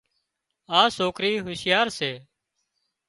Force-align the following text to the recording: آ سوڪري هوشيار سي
آ 0.79 0.81
سوڪري 0.97 1.31
هوشيار 1.45 1.87
سي 1.97 2.11